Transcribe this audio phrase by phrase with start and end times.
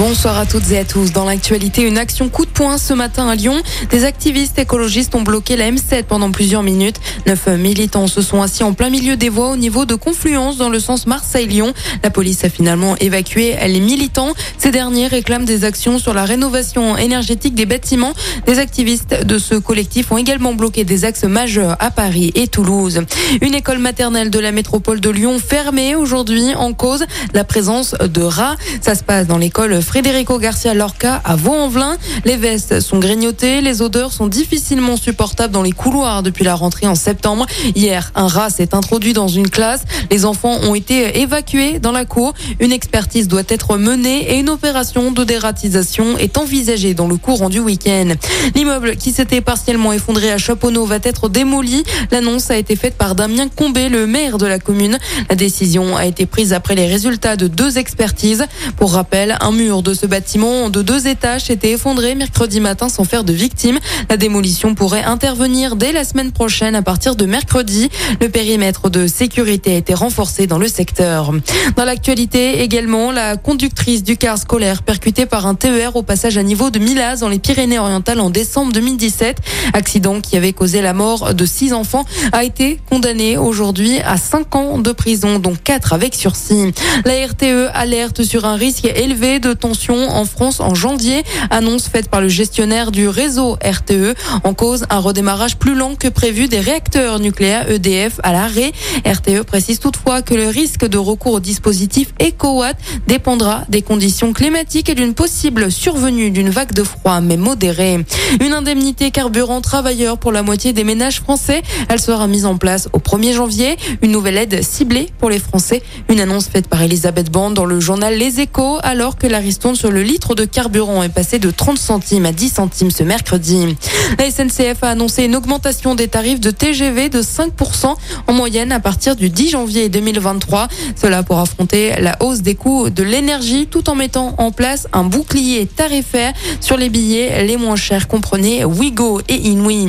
[0.00, 1.12] Bonsoir à toutes et à tous.
[1.12, 3.60] Dans l'actualité, une action coup de poing ce matin à Lyon.
[3.90, 6.96] Des activistes écologistes ont bloqué la M7 pendant plusieurs minutes.
[7.26, 10.70] Neuf militants se sont assis en plein milieu des voies au niveau de confluence dans
[10.70, 11.74] le sens Marseille-Lyon.
[12.02, 14.32] La police a finalement évacué les militants.
[14.56, 18.14] Ces derniers réclament des actions sur la rénovation énergétique des bâtiments.
[18.46, 23.02] Des activistes de ce collectif ont également bloqué des axes majeurs à Paris et Toulouse.
[23.42, 27.04] Une école maternelle de la métropole de Lyon fermée aujourd'hui en cause
[27.34, 28.56] la présence de rats.
[28.80, 31.96] Ça se passe dans l'école Frédérico Garcia Lorca à Vaux-en-Velin.
[32.24, 36.86] Les vestes sont grignotées, les odeurs sont difficilement supportables dans les couloirs depuis la rentrée
[36.86, 37.44] en septembre.
[37.74, 39.82] Hier, un rat s'est introduit dans une classe.
[40.12, 42.34] Les enfants ont été évacués dans la cour.
[42.60, 47.48] Une expertise doit être menée et une opération de dératisation est envisagée dans le courant
[47.48, 48.14] du week-end.
[48.54, 51.82] L'immeuble qui s'était partiellement effondré à Chaponneau va être démoli.
[52.12, 55.00] L'annonce a été faite par Damien Combé, le maire de la commune.
[55.28, 58.46] La décision a été prise après les résultats de deux expertises.
[58.76, 63.04] Pour rappel, un mur de ce bâtiment de deux étages s'était effondré mercredi matin sans
[63.04, 63.78] faire de victimes.
[64.08, 67.88] La démolition pourrait intervenir dès la semaine prochaine à partir de mercredi.
[68.20, 71.30] Le périmètre de sécurité a été renforcé dans le secteur.
[71.76, 76.42] Dans l'actualité également, la conductrice du car scolaire percutée par un TER au passage à
[76.42, 79.38] niveau de Milaz dans les Pyrénées-Orientales en décembre 2017.
[79.72, 84.56] Accident qui avait causé la mort de six enfants a été condamné aujourd'hui à cinq
[84.56, 86.72] ans de prison, dont quatre avec sursis.
[87.04, 91.22] La RTE alerte sur un risque élevé de en France en janvier.
[91.50, 94.14] Annonce faite par le gestionnaire du réseau RTE.
[94.44, 98.72] En cause, un redémarrage plus lent que prévu des réacteurs nucléaires EDF à l'arrêt.
[99.04, 104.88] RTE précise toutefois que le risque de recours au dispositif EcoWatt dépendra des conditions climatiques
[104.88, 108.04] et d'une possible survenue d'une vague de froid, mais modérée.
[108.40, 111.62] Une indemnité carburant travailleur pour la moitié des ménages français.
[111.88, 113.76] Elle sera mise en place au 1er janvier.
[114.02, 115.82] Une nouvelle aide ciblée pour les Français.
[116.08, 119.74] Une annonce faite par Elisabeth Band dans le journal Les Échos, alors que la ristourne
[119.74, 123.76] sur le litre de carburant est passée de 30 centimes à 10 centimes ce mercredi.
[124.16, 127.96] La SNCF a annoncé une augmentation des tarifs de TGV de 5%
[128.28, 130.68] en moyenne à partir du 10 janvier 2023.
[130.94, 135.02] Cela pour affronter la hausse des coûts de l'énergie tout en mettant en place un
[135.02, 138.06] bouclier tarifaire sur les billets les moins chers.
[138.06, 139.88] Comprenez Wigo et Inouï.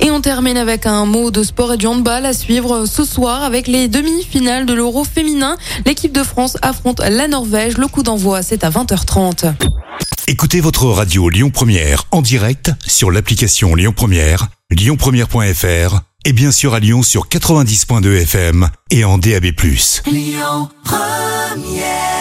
[0.00, 3.42] Et on termine avec un mot de sport et du handball à suivre ce soir
[3.42, 5.56] avec les demi-finales de l'Euro féminin.
[5.86, 7.78] L'équipe de France affronte la Norvège.
[7.78, 9.54] Le coup d'envoi, c'est à 20h30.
[10.26, 16.74] Écoutez votre radio Lyon Première en direct sur l'application Lyon Première, lyonpremière.fr et bien sûr
[16.74, 19.46] à Lyon sur 90.2 FM et en DAB+.
[20.06, 22.17] Lyon Première